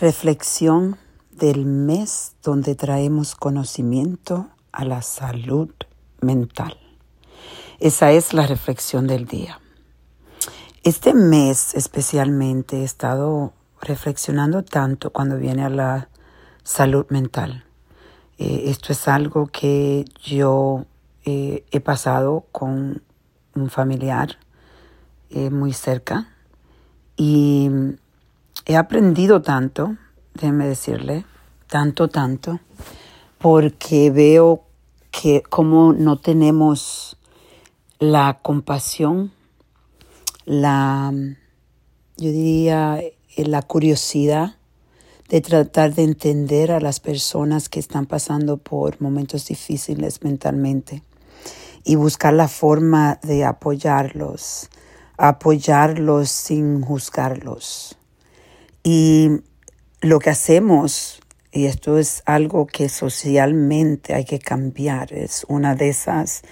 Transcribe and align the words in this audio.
Reflexión 0.00 0.96
del 1.32 1.66
mes 1.66 2.36
donde 2.44 2.76
traemos 2.76 3.34
conocimiento 3.34 4.46
a 4.70 4.84
la 4.84 5.02
salud 5.02 5.70
mental. 6.20 6.78
Esa 7.80 8.12
es 8.12 8.32
la 8.32 8.46
reflexión 8.46 9.08
del 9.08 9.26
día. 9.26 9.60
Este 10.84 11.14
mes 11.14 11.74
especialmente 11.74 12.82
he 12.82 12.84
estado 12.84 13.52
reflexionando 13.80 14.62
tanto 14.62 15.10
cuando 15.10 15.36
viene 15.36 15.64
a 15.64 15.68
la 15.68 16.08
salud 16.62 17.06
mental. 17.08 17.64
Eh, 18.38 18.66
esto 18.66 18.92
es 18.92 19.08
algo 19.08 19.48
que 19.48 20.04
yo 20.22 20.86
eh, 21.24 21.64
he 21.72 21.80
pasado 21.80 22.46
con 22.52 23.02
un 23.56 23.68
familiar 23.68 24.38
eh, 25.30 25.50
muy 25.50 25.72
cerca 25.72 26.28
y 27.16 27.68
he 28.68 28.76
aprendido 28.76 29.40
tanto, 29.40 29.96
déjeme 30.34 30.66
decirle, 30.66 31.24
tanto, 31.68 32.08
tanto, 32.08 32.60
porque 33.38 34.10
veo 34.10 34.64
que 35.10 35.42
como 35.42 35.94
no 35.94 36.18
tenemos 36.18 37.16
la 37.98 38.40
compasión, 38.42 39.32
la, 40.44 41.10
yo 42.18 42.30
diría, 42.30 43.00
la 43.36 43.62
curiosidad 43.62 44.56
de 45.30 45.40
tratar 45.40 45.94
de 45.94 46.04
entender 46.04 46.70
a 46.70 46.80
las 46.80 47.00
personas 47.00 47.70
que 47.70 47.80
están 47.80 48.04
pasando 48.04 48.58
por 48.58 49.00
momentos 49.00 49.46
difíciles 49.46 50.22
mentalmente 50.22 51.02
y 51.84 51.96
buscar 51.96 52.34
la 52.34 52.48
forma 52.48 53.18
de 53.22 53.46
apoyarlos, 53.46 54.68
apoyarlos 55.16 56.28
sin 56.28 56.82
juzgarlos. 56.82 57.97
Y 58.82 59.30
lo 60.00 60.18
que 60.18 60.30
hacemos, 60.30 61.20
y 61.52 61.66
esto 61.66 61.98
es 61.98 62.22
algo 62.26 62.66
que 62.66 62.88
socialmente 62.88 64.14
hay 64.14 64.24
que 64.24 64.38
cambiar, 64.38 65.12
es 65.12 65.44
una 65.48 65.74
de 65.74 65.88
esas 65.88 66.42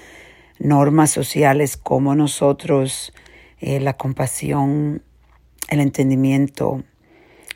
normas 0.59 1.11
sociales 1.11 1.77
como 1.77 2.15
nosotros, 2.15 3.13
eh, 3.61 3.81
la 3.81 3.97
compasión, 3.97 5.03
el 5.69 5.81
entendimiento 5.81 6.83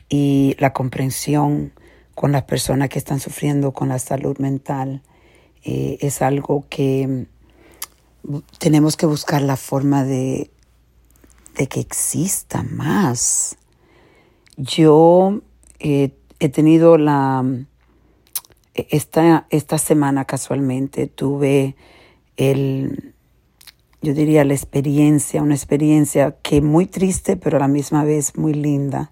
y 0.09 0.55
la 0.59 0.73
comprensión 0.73 1.73
con 2.15 2.31
las 2.31 2.43
personas 2.43 2.89
que 2.89 2.99
están 2.99 3.19
sufriendo 3.19 3.71
con 3.71 3.89
la 3.89 3.99
salud 3.99 4.37
mental, 4.37 5.01
eh, 5.63 5.97
es 6.01 6.21
algo 6.21 6.65
que 6.69 7.27
tenemos 8.59 8.97
que 8.97 9.05
buscar 9.05 9.41
la 9.41 9.57
forma 9.57 10.03
de, 10.03 10.51
de 11.55 11.67
que 11.67 11.79
exista 11.79 12.63
más. 12.63 13.57
Yo 14.61 15.41
eh, 15.79 16.11
he 16.39 16.49
tenido 16.49 16.99
la, 16.99 17.43
esta, 18.75 19.47
esta 19.49 19.79
semana 19.79 20.25
casualmente 20.25 21.07
tuve 21.07 21.75
el, 22.37 23.15
yo 24.03 24.13
diría 24.13 24.45
la 24.45 24.53
experiencia, 24.53 25.41
una 25.41 25.55
experiencia 25.55 26.35
que 26.43 26.61
muy 26.61 26.85
triste, 26.85 27.37
pero 27.37 27.57
a 27.57 27.61
la 27.61 27.67
misma 27.67 28.03
vez 28.03 28.37
muy 28.37 28.53
linda, 28.53 29.11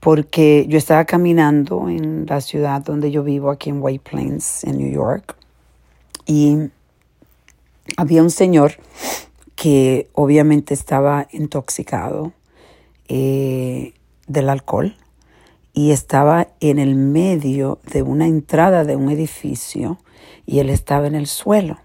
porque 0.00 0.66
yo 0.68 0.76
estaba 0.76 1.06
caminando 1.06 1.88
en 1.88 2.26
la 2.26 2.42
ciudad 2.42 2.82
donde 2.82 3.10
yo 3.10 3.24
vivo, 3.24 3.50
aquí 3.50 3.70
en 3.70 3.78
White 3.80 4.10
Plains, 4.10 4.64
en 4.64 4.76
New 4.76 4.92
York, 4.92 5.34
y 6.26 6.58
había 7.96 8.22
un 8.22 8.30
señor 8.30 8.72
que 9.56 10.10
obviamente 10.12 10.74
estaba 10.74 11.26
intoxicado 11.32 12.34
eh, 13.08 13.93
del 14.26 14.48
alcohol 14.48 14.96
y 15.72 15.90
estaba 15.90 16.48
en 16.60 16.78
el 16.78 16.94
medio 16.94 17.80
de 17.90 18.02
una 18.02 18.26
entrada 18.26 18.84
de 18.84 18.96
un 18.96 19.10
edificio 19.10 19.98
y 20.46 20.60
él 20.60 20.70
estaba 20.70 21.06
en 21.06 21.14
el 21.14 21.26
suelo 21.26 21.78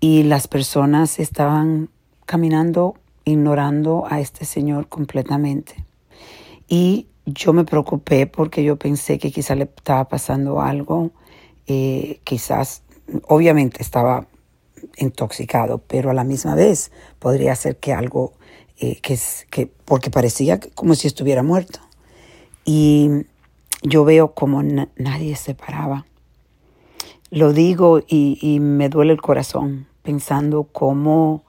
y 0.00 0.22
las 0.22 0.48
personas 0.48 1.18
estaban 1.18 1.90
caminando 2.26 2.94
ignorando 3.24 4.04
a 4.08 4.20
este 4.20 4.44
señor 4.44 4.88
completamente. 4.88 5.84
Y 6.68 7.08
yo 7.26 7.52
me 7.52 7.64
preocupé 7.64 8.26
porque 8.26 8.62
yo 8.64 8.76
pensé 8.76 9.18
que 9.18 9.30
quizás 9.30 9.56
le 9.56 9.64
estaba 9.64 10.08
pasando 10.08 10.60
algo, 10.60 11.10
eh, 11.66 12.20
quizás, 12.24 12.82
obviamente 13.26 13.82
estaba 13.82 14.26
intoxicado, 14.98 15.78
pero 15.78 16.10
a 16.10 16.14
la 16.14 16.24
misma 16.24 16.54
vez 16.54 16.92
podría 17.18 17.54
ser 17.56 17.78
que 17.78 17.92
algo, 17.92 18.34
eh, 18.78 19.00
que, 19.00 19.18
que, 19.50 19.66
porque 19.66 20.10
parecía 20.10 20.58
como 20.74 20.94
si 20.94 21.06
estuviera 21.06 21.42
muerto. 21.42 21.80
Y 22.64 23.08
yo 23.82 24.04
veo 24.04 24.34
como 24.34 24.62
nadie 24.62 25.36
se 25.36 25.54
paraba. 25.54 26.06
Lo 27.30 27.52
digo 27.52 28.00
y, 28.00 28.38
y 28.40 28.60
me 28.60 28.88
duele 28.88 29.12
el 29.12 29.20
corazón 29.20 29.86
pensando 30.02 30.64
cómo 30.64 31.44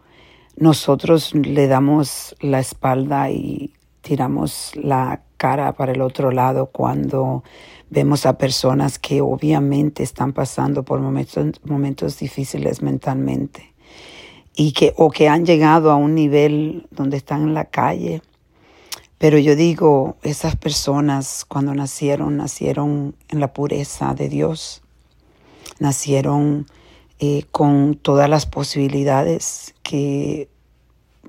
nosotros 0.55 1.33
le 1.35 1.67
damos 1.67 2.35
la 2.39 2.59
espalda 2.59 3.29
y 3.29 3.73
tiramos 4.01 4.71
la 4.75 5.21
cara 5.37 5.73
para 5.73 5.91
el 5.91 6.01
otro 6.01 6.31
lado 6.31 6.67
cuando 6.67 7.43
vemos 7.89 8.25
a 8.25 8.37
personas 8.37 8.99
que 8.99 9.21
obviamente 9.21 10.03
están 10.03 10.33
pasando 10.33 10.83
por 10.83 11.01
momentos, 11.01 11.61
momentos 11.63 12.19
difíciles 12.19 12.81
mentalmente 12.81 13.74
y 14.55 14.71
que 14.71 14.93
o 14.97 15.09
que 15.11 15.27
han 15.27 15.45
llegado 15.45 15.91
a 15.91 15.95
un 15.95 16.15
nivel 16.15 16.87
donde 16.91 17.17
están 17.17 17.43
en 17.43 17.53
la 17.53 17.65
calle. 17.65 18.21
Pero 19.17 19.37
yo 19.37 19.55
digo, 19.55 20.17
esas 20.23 20.55
personas 20.55 21.45
cuando 21.45 21.73
nacieron, 21.73 22.37
nacieron 22.37 23.15
en 23.29 23.39
la 23.39 23.53
pureza 23.53 24.13
de 24.13 24.29
Dios, 24.29 24.81
nacieron 25.79 26.67
eh, 27.19 27.43
con 27.51 27.95
todas 27.95 28.29
las 28.29 28.45
posibilidades 28.45 29.73
que 29.83 30.49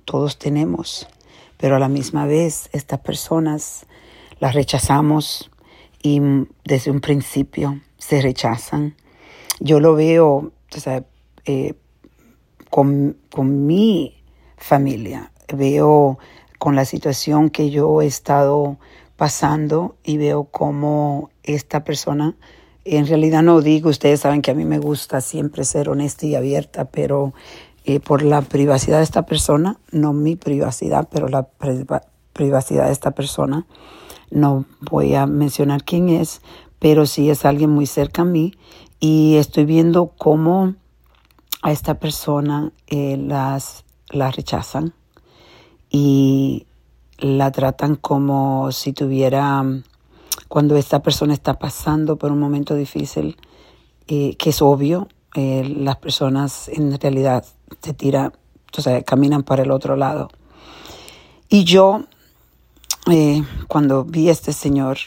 todos 0.04 0.38
tenemos, 0.38 1.08
pero 1.56 1.76
a 1.76 1.78
la 1.78 1.88
misma 1.88 2.26
vez 2.26 2.69
estas 2.72 3.00
personas 3.00 3.87
las 4.41 4.54
rechazamos, 4.54 5.50
y 6.06 6.20
desde 6.64 6.93
un 6.93 7.00
principio 7.00 7.81
se 7.98 8.22
rechazan. 8.22 8.94
Yo 9.58 9.81
lo 9.81 9.97
veo 9.97 10.53
eh, 11.47 11.75
con, 12.71 13.16
con 13.31 13.66
mi 13.66 14.22
familia, 14.56 15.32
veo 15.54 16.19
con 16.59 16.75
la 16.75 16.84
situación 16.84 17.50
que 17.50 17.71
yo 17.71 18.03
he 18.03 18.06
estado 18.06 18.78
pasando 19.16 19.97
y 20.04 20.19
veo 20.19 20.44
cómo 20.44 21.31
esta 21.43 21.84
persona, 21.84 22.34
en 22.84 23.06
realidad 23.06 23.43
no 23.43 23.60
digo, 23.60 23.91
ustedes 23.91 24.21
saben 24.21 24.43
que 24.43 24.50
a 24.50 24.55
mí 24.55 24.65
me 24.65 24.78
gusta 24.78 25.21
siempre 25.21 25.65
ser 25.65 25.88
honesta 25.88 26.26
y 26.26 26.34
abierta, 26.34 26.87
pero 26.87 27.32
eh, 27.84 28.00
por 28.00 28.22
la 28.22 28.43
privacidad 28.43 28.99
de 28.99 29.05
esta 29.05 29.26
persona, 29.26 29.78
no 29.91 30.12
mi 30.12 30.37
privacidad, 30.37 31.09
pero 31.10 31.28
la 31.28 31.49
privacidad 32.32 32.87
de 32.87 32.93
esta 32.93 33.12
persona, 33.12 33.66
no 34.31 34.65
voy 34.81 35.15
a 35.15 35.26
mencionar 35.26 35.84
quién 35.84 36.09
es, 36.09 36.43
pero 36.78 37.06
sí 37.06 37.31
es 37.31 37.44
alguien 37.44 37.71
muy 37.71 37.87
cerca 37.87 38.22
a 38.22 38.26
mí 38.26 38.55
y 39.00 39.37
estoy 39.37 39.65
viendo 39.65 40.12
cómo 40.19 40.75
a 41.66 41.72
esta 41.72 41.99
persona 41.99 42.71
eh, 42.87 43.16
las, 43.16 43.84
la 44.10 44.31
rechazan 44.31 44.94
y 45.91 46.65
la 47.19 47.50
tratan 47.50 47.97
como 47.97 48.71
si 48.71 48.93
tuviera, 48.93 49.65
cuando 50.47 50.76
esta 50.76 51.03
persona 51.03 51.34
está 51.34 51.59
pasando 51.59 52.19
por 52.19 52.31
un 52.31 52.38
momento 52.38 52.76
difícil, 52.76 53.37
eh, 54.06 54.37
que 54.37 54.50
es 54.50 54.62
obvio, 54.62 55.09
eh, 55.34 55.65
las 55.76 55.97
personas 55.97 56.69
en 56.69 57.00
realidad 57.00 57.44
se 57.82 57.94
tiran, 57.94 58.32
o 58.78 58.81
sea, 58.81 59.03
caminan 59.03 59.43
para 59.43 59.65
el 59.65 59.72
otro 59.72 59.97
lado. 59.97 60.28
Y 61.49 61.65
yo 61.65 62.05
eh, 63.10 63.43
cuando 63.66 64.05
vi 64.05 64.28
a 64.28 64.32
este 64.32 64.53
señor, 64.53 64.99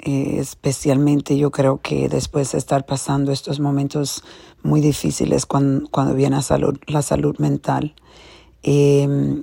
eh, 0.00 0.36
especialmente 0.38 1.36
yo 1.36 1.50
creo 1.50 1.80
que 1.80 2.08
después 2.08 2.52
de 2.52 2.58
estar 2.58 2.86
pasando 2.86 3.32
estos 3.32 3.58
momentos 3.58 4.22
muy 4.62 4.80
difíciles 4.80 5.44
cuando, 5.44 5.88
cuando 5.90 6.14
viene 6.14 6.36
a 6.36 6.42
salud, 6.42 6.78
la 6.86 7.02
salud 7.02 7.36
mental, 7.38 7.94
em, 8.62 9.42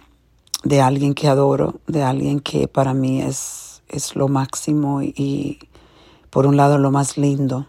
de 0.64 0.82
alguien 0.82 1.14
que 1.14 1.28
adoro, 1.28 1.80
de 1.88 2.04
alguien 2.04 2.40
que 2.40 2.68
para 2.68 2.94
mí 2.94 3.22
es, 3.22 3.84
es 3.90 4.16
lo 4.16 4.28
máximo 4.28 5.02
y 5.02 5.60
por 6.30 6.48
un 6.48 6.58
lado 6.58 6.78
lo 6.78 6.92
más 6.92 7.18
lindo. 7.18 7.68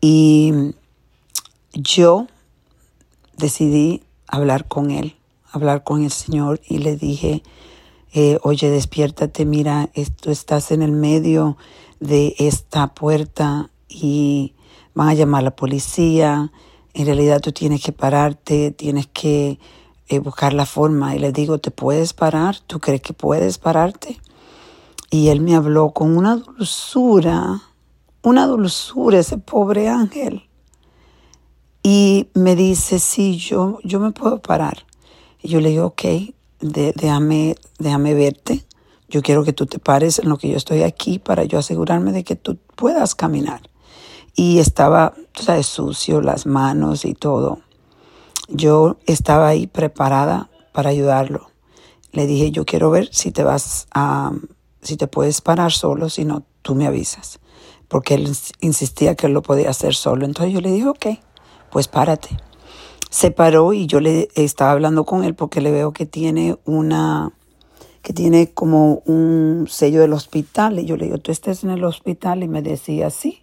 Y 0.00 0.52
yo 1.72 2.26
decidí 3.36 4.02
hablar 4.26 4.66
con 4.66 4.90
él, 4.90 5.16
hablar 5.52 5.84
con 5.84 6.02
el 6.02 6.10
Señor 6.10 6.60
y 6.68 6.78
le 6.78 6.96
dije, 6.96 7.42
eh, 8.12 8.38
oye, 8.42 8.70
despiértate, 8.70 9.44
mira, 9.46 9.90
tú 10.20 10.30
estás 10.30 10.70
en 10.70 10.82
el 10.82 10.92
medio 10.92 11.56
de 11.98 12.34
esta 12.38 12.94
puerta 12.94 13.70
y 13.88 14.54
van 14.94 15.08
a 15.08 15.14
llamar 15.14 15.40
a 15.40 15.44
la 15.44 15.56
policía, 15.56 16.52
en 16.94 17.06
realidad 17.06 17.40
tú 17.40 17.52
tienes 17.52 17.82
que 17.82 17.92
pararte, 17.92 18.70
tienes 18.70 19.06
que 19.06 19.58
eh, 20.08 20.18
buscar 20.18 20.52
la 20.52 20.66
forma. 20.66 21.16
Y 21.16 21.18
le 21.18 21.32
digo, 21.32 21.58
¿te 21.58 21.70
puedes 21.70 22.12
parar? 22.12 22.58
¿Tú 22.60 22.80
crees 22.80 23.00
que 23.00 23.14
puedes 23.14 23.58
pararte? 23.58 24.20
Y 25.10 25.28
él 25.28 25.40
me 25.40 25.54
habló 25.54 25.92
con 25.92 26.16
una 26.16 26.36
dulzura, 26.36 27.62
una 28.22 28.46
dulzura, 28.46 29.18
ese 29.18 29.38
pobre 29.38 29.88
ángel. 29.88 30.48
Y 31.82 32.28
me 32.34 32.56
dice, 32.56 32.98
sí, 32.98 33.38
yo, 33.38 33.78
yo 33.84 34.00
me 34.00 34.12
puedo 34.12 34.40
parar. 34.40 34.84
Y 35.42 35.48
yo 35.48 35.60
le 35.60 35.70
digo, 35.70 35.86
ok, 35.86 36.04
déjame, 36.62 37.56
déjame 37.78 38.14
verte. 38.14 38.64
Yo 39.08 39.20
quiero 39.20 39.44
que 39.44 39.52
tú 39.52 39.66
te 39.66 39.78
pares 39.78 40.18
en 40.18 40.30
lo 40.30 40.38
que 40.38 40.48
yo 40.48 40.56
estoy 40.56 40.82
aquí 40.82 41.18
para 41.18 41.44
yo 41.44 41.58
asegurarme 41.58 42.12
de 42.12 42.24
que 42.24 42.36
tú 42.36 42.58
puedas 42.76 43.14
caminar. 43.14 43.60
Y 44.34 44.58
estaba, 44.58 45.12
tú 45.32 45.42
sabes, 45.42 45.66
sucio, 45.66 46.22
las 46.22 46.46
manos 46.46 47.04
y 47.04 47.12
todo. 47.12 47.60
Yo 48.48 48.96
estaba 49.06 49.48
ahí 49.48 49.66
preparada 49.66 50.50
para 50.72 50.90
ayudarlo. 50.90 51.50
Le 52.12 52.26
dije, 52.26 52.50
yo 52.50 52.64
quiero 52.64 52.90
ver 52.90 53.08
si 53.12 53.32
te 53.32 53.44
vas 53.44 53.86
a, 53.92 54.32
si 54.80 54.96
te 54.96 55.06
puedes 55.06 55.42
parar 55.42 55.72
solo, 55.72 56.08
si 56.08 56.24
no, 56.24 56.44
tú 56.62 56.74
me 56.74 56.86
avisas. 56.86 57.40
Porque 57.88 58.14
él 58.14 58.34
insistía 58.60 59.14
que 59.14 59.26
él 59.26 59.34
lo 59.34 59.42
podía 59.42 59.68
hacer 59.68 59.94
solo. 59.94 60.24
Entonces 60.24 60.54
yo 60.54 60.60
le 60.62 60.70
dije, 60.70 60.88
ok, 60.88 61.06
pues 61.70 61.88
párate. 61.88 62.30
Se 63.12 63.30
paró 63.30 63.74
y 63.74 63.86
yo 63.86 64.00
le 64.00 64.30
estaba 64.36 64.70
hablando 64.70 65.04
con 65.04 65.22
él 65.22 65.34
porque 65.34 65.60
le 65.60 65.70
veo 65.70 65.92
que 65.92 66.06
tiene 66.06 66.56
una, 66.64 67.34
que 68.00 68.14
tiene 68.14 68.54
como 68.54 69.02
un 69.04 69.66
sello 69.68 70.00
del 70.00 70.14
hospital. 70.14 70.78
Y 70.78 70.86
yo 70.86 70.96
le 70.96 71.04
digo, 71.04 71.18
tú 71.18 71.30
estás 71.30 71.62
en 71.62 71.68
el 71.68 71.84
hospital 71.84 72.42
y 72.42 72.48
me 72.48 72.62
decía, 72.62 73.10
sí. 73.10 73.42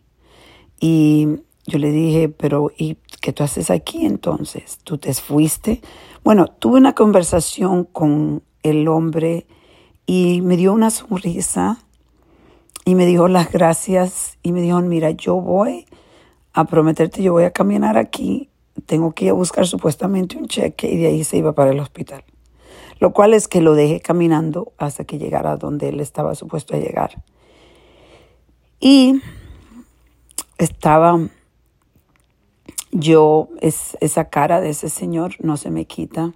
Y 0.79 1.27
yo 1.67 1.77
le 1.77 1.91
dije, 1.91 2.29
pero 2.29 2.71
¿y 2.75 2.97
qué 3.21 3.31
tú 3.31 3.43
haces 3.43 3.69
aquí 3.69 4.07
entonces? 4.07 4.79
¿Tú 4.83 4.97
te 4.97 5.13
fuiste? 5.13 5.81
Bueno, 6.23 6.47
tuve 6.47 6.79
una 6.79 6.95
conversación 6.95 7.83
con 7.83 8.41
el 8.63 8.87
hombre 8.87 9.45
y 10.07 10.41
me 10.41 10.57
dio 10.57 10.73
una 10.73 10.89
sonrisa 10.89 11.77
y 12.85 12.95
me 12.95 13.05
dijo 13.05 13.27
las 13.27 13.51
gracias 13.51 14.39
y 14.41 14.51
me 14.51 14.61
dijo, 14.61 14.81
mira, 14.81 15.11
yo 15.11 15.35
voy 15.35 15.85
a 16.53 16.65
prometerte, 16.65 17.21
yo 17.21 17.33
voy 17.33 17.43
a 17.43 17.51
caminar 17.51 17.99
aquí, 17.99 18.49
tengo 18.85 19.13
que 19.13 19.25
ir 19.25 19.31
a 19.31 19.33
buscar 19.33 19.67
supuestamente 19.67 20.37
un 20.37 20.47
cheque 20.47 20.89
y 20.89 20.97
de 20.97 21.07
ahí 21.07 21.23
se 21.23 21.37
iba 21.37 21.53
para 21.53 21.71
el 21.71 21.79
hospital. 21.79 22.23
Lo 22.99 23.13
cual 23.13 23.33
es 23.33 23.47
que 23.47 23.61
lo 23.61 23.75
dejé 23.75 24.01
caminando 24.01 24.73
hasta 24.77 25.05
que 25.05 25.17
llegara 25.17 25.55
donde 25.57 25.89
él 25.89 25.99
estaba 25.99 26.35
supuesto 26.35 26.75
a 26.75 26.79
llegar. 26.79 27.23
Y 28.79 29.21
estaba 30.57 31.19
yo, 32.91 33.49
es, 33.61 33.97
esa 34.01 34.25
cara 34.25 34.61
de 34.61 34.69
ese 34.69 34.89
señor 34.89 35.35
no 35.39 35.57
se 35.57 35.71
me 35.71 35.85
quita. 35.85 36.33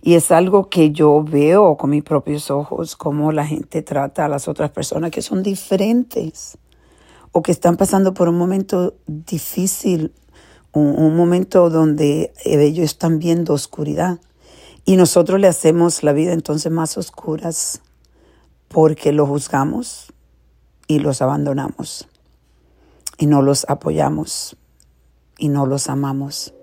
Y 0.00 0.14
es 0.14 0.30
algo 0.30 0.68
que 0.68 0.92
yo 0.92 1.24
veo 1.24 1.76
con 1.76 1.90
mis 1.90 2.04
propios 2.04 2.50
ojos, 2.50 2.94
cómo 2.94 3.32
la 3.32 3.46
gente 3.46 3.82
trata 3.82 4.24
a 4.24 4.28
las 4.28 4.46
otras 4.46 4.70
personas 4.70 5.10
que 5.10 5.22
son 5.22 5.42
diferentes 5.42 6.56
o 7.32 7.42
que 7.42 7.52
están 7.52 7.76
pasando 7.76 8.14
por 8.14 8.28
un 8.28 8.38
momento 8.38 8.94
difícil, 9.06 10.12
un, 10.72 11.16
momento 11.16 11.70
donde 11.70 12.32
ellos 12.44 12.84
están 12.84 13.18
viendo 13.18 13.54
oscuridad. 13.54 14.18
Y 14.84 14.96
nosotros 14.96 15.40
le 15.40 15.48
hacemos 15.48 16.02
la 16.02 16.12
vida 16.12 16.32
entonces 16.32 16.72
más 16.72 16.96
oscuras 16.96 17.82
porque 18.68 19.12
los 19.12 19.28
juzgamos 19.28 20.12
y 20.86 20.98
los 21.00 21.20
abandonamos 21.20 22.08
y 23.18 23.26
no 23.26 23.42
los 23.42 23.66
apoyamos 23.68 24.56
y 25.36 25.48
no 25.48 25.66
los 25.66 25.88
amamos. 25.88 26.54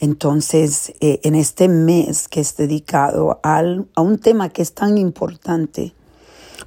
Entonces, 0.00 0.92
eh, 1.00 1.20
en 1.22 1.34
este 1.34 1.68
mes 1.68 2.28
que 2.28 2.40
es 2.40 2.56
dedicado 2.56 3.40
al, 3.42 3.88
a 3.94 4.02
un 4.02 4.18
tema 4.18 4.48
que 4.48 4.60
es 4.60 4.74
tan 4.74 4.98
importante, 4.98 5.94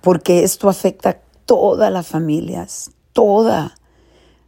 porque 0.02 0.44
esto 0.44 0.70
afecta 0.70 1.10
a 1.10 1.18
todas 1.46 1.92
las 1.92 2.08
familias, 2.08 2.92
toda. 3.14 3.76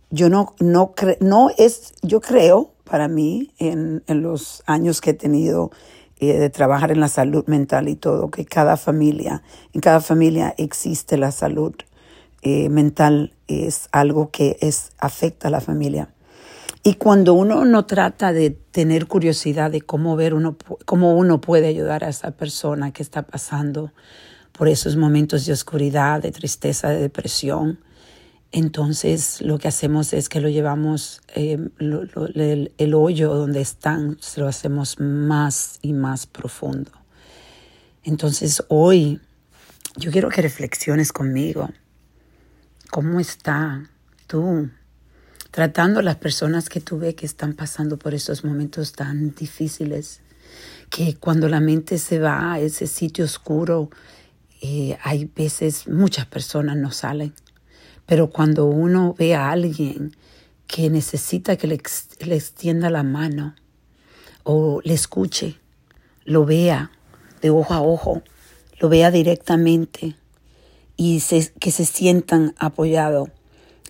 Yo 0.09 0.29
no, 0.29 0.55
no, 0.59 0.93
no 1.19 1.49
es, 1.57 1.93
yo 2.01 2.21
creo, 2.21 2.73
para 2.83 3.07
mí, 3.07 3.51
en, 3.59 4.03
en 4.07 4.21
los 4.21 4.63
años 4.65 5.01
que 5.01 5.11
he 5.11 5.13
tenido 5.13 5.71
eh, 6.21 6.37
de 6.37 6.49
trabajar 6.49 6.91
en 6.91 6.99
la 6.99 7.07
salud 7.07 7.45
mental 7.47 7.87
y 7.87 7.95
todo, 7.95 8.29
que 8.29 8.43
cada 8.43 8.75
familia, 8.75 9.41
en 9.73 9.79
cada 9.79 10.01
familia 10.01 10.53
existe 10.57 11.17
la 11.17 11.31
salud 11.31 11.73
eh, 12.41 12.67
mental, 12.67 13.33
es 13.47 13.87
algo 13.93 14.29
que 14.29 14.57
es, 14.59 14.91
afecta 14.97 15.47
a 15.47 15.51
la 15.51 15.61
familia. 15.61 16.09
Y 16.83 16.95
cuando 16.95 17.33
uno 17.35 17.63
no 17.63 17.85
trata 17.85 18.33
de 18.33 18.49
tener 18.49 19.07
curiosidad 19.07 19.71
de 19.71 19.79
cómo 19.79 20.17
ver 20.17 20.33
uno, 20.33 20.57
cómo 20.85 21.15
uno 21.17 21.39
puede 21.39 21.67
ayudar 21.67 22.03
a 22.03 22.09
esa 22.09 22.31
persona 22.31 22.91
que 22.91 23.01
está 23.01 23.21
pasando 23.21 23.93
por 24.51 24.67
esos 24.67 24.97
momentos 24.97 25.45
de 25.45 25.53
oscuridad, 25.53 26.21
de 26.21 26.33
tristeza, 26.33 26.89
de 26.89 26.99
depresión, 26.99 27.79
entonces 28.51 29.41
lo 29.41 29.59
que 29.59 29.67
hacemos 29.67 30.13
es 30.13 30.29
que 30.29 30.41
lo 30.41 30.49
llevamos, 30.49 31.21
eh, 31.35 31.57
el, 31.79 32.71
el 32.77 32.93
hoyo 32.93 33.33
donde 33.35 33.61
están, 33.61 34.17
se 34.19 34.41
lo 34.41 34.47
hacemos 34.47 34.99
más 34.99 35.79
y 35.81 35.93
más 35.93 36.25
profundo. 36.25 36.91
Entonces 38.03 38.63
hoy 38.69 39.19
yo 39.97 40.11
quiero 40.11 40.29
que 40.29 40.41
reflexiones 40.41 41.11
conmigo. 41.11 41.69
¿Cómo 42.89 43.19
está 43.19 43.89
tú 44.25 44.69
tratando 45.51 45.99
a 45.99 46.03
las 46.03 46.15
personas 46.15 46.69
que 46.69 46.79
tú 46.79 46.99
ves 46.99 47.15
que 47.15 47.25
están 47.25 47.53
pasando 47.53 47.97
por 47.97 48.13
esos 48.13 48.43
momentos 48.43 48.93
tan 48.93 49.33
difíciles, 49.35 50.21
que 50.89 51.15
cuando 51.15 51.49
la 51.49 51.59
mente 51.59 51.97
se 51.97 52.19
va 52.19 52.53
a 52.53 52.59
ese 52.59 52.87
sitio 52.87 53.25
oscuro, 53.25 53.89
eh, 54.61 54.97
hay 55.03 55.25
veces 55.25 55.87
muchas 55.87 56.25
personas 56.25 56.77
no 56.77 56.91
salen, 56.91 57.33
pero 58.09 58.31
cuando 58.31 58.65
uno 58.65 59.13
ve 59.15 59.35
a 59.35 59.51
alguien 59.51 60.17
que 60.65 60.89
necesita 60.89 61.57
que 61.57 61.67
le, 61.67 61.75
extienda 61.75 62.89
la 62.89 63.03
mano 63.03 63.53
o 64.41 64.81
le 64.83 64.95
escuche, 64.95 65.59
lo 66.25 66.43
vea 66.43 66.89
de 67.43 67.51
ojo 67.51 67.71
a 67.71 67.81
ojo, 67.81 68.23
lo 68.79 68.89
vea 68.89 69.11
directamente 69.11 70.15
y 70.97 71.21
que 71.59 71.69
se 71.69 71.85
sientan 71.85 72.55
apoyado 72.57 73.29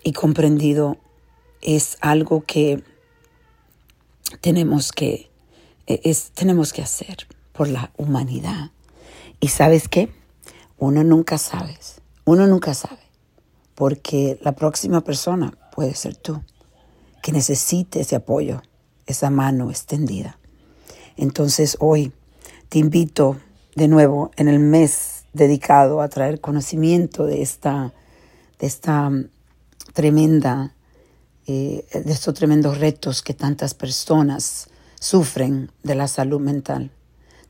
y 0.04 0.12
comprendido 0.12 0.98
es 1.62 1.96
algo 2.02 2.44
que 2.44 2.84
tenemos 4.42 4.92
que, 4.92 5.30
e, 5.86 6.14
tenemos 6.34 6.74
que 6.74 6.82
hacer 6.82 7.26
por 7.52 7.68
la 7.68 7.90
humanidad. 7.96 8.70
Y 9.40 9.48
sabes 9.48 9.88
qué? 9.88 10.10
Uno 10.76 11.04
nunca 11.04 11.38
sabe, 11.38 11.78
uno 12.26 12.46
nunca 12.46 12.74
sabe, 12.74 12.99
porque 13.80 14.38
la 14.42 14.52
próxima 14.52 15.00
persona 15.00 15.54
puede 15.74 15.94
ser 15.94 16.14
tú, 16.14 16.42
que 17.22 17.32
necesite 17.32 18.00
ese 18.00 18.14
apoyo, 18.14 18.60
esa 19.06 19.30
mano 19.30 19.70
extendida. 19.70 20.38
Entonces 21.16 21.78
hoy 21.80 22.12
te 22.68 22.78
invito 22.78 23.38
de 23.74 23.88
nuevo 23.88 24.32
en 24.36 24.48
el 24.48 24.58
mes 24.58 25.24
dedicado 25.32 26.02
a 26.02 26.10
traer 26.10 26.42
conocimiento 26.42 27.24
de 27.24 27.40
esta, 27.40 27.94
de 28.58 28.66
esta 28.66 29.10
tremenda 29.94 30.74
eh, 31.46 31.86
de 31.90 32.12
estos 32.12 32.34
tremendos 32.34 32.76
retos 32.76 33.22
que 33.22 33.32
tantas 33.32 33.72
personas 33.72 34.68
sufren 35.00 35.72
de 35.82 35.94
la 35.94 36.06
salud 36.06 36.38
mental. 36.38 36.90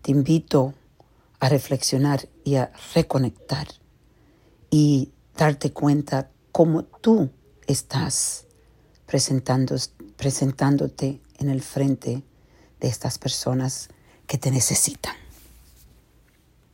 Te 0.01 0.13
invito 0.13 0.75
a 1.41 1.49
reflexionar 1.49 2.29
y 2.45 2.55
a 2.55 2.71
reconectar 2.95 3.67
y 4.71 5.11
darte 5.37 5.73
cuenta 5.73 6.31
cómo 6.53 6.85
tú 6.85 7.31
estás 7.67 8.47
presentándote 9.07 11.21
en 11.39 11.49
el 11.49 11.63
frente 11.63 12.23
de 12.81 12.89
estas 12.89 13.19
personas 13.19 13.89
que 14.27 14.39
te 14.39 14.51
necesitan. 14.51 15.20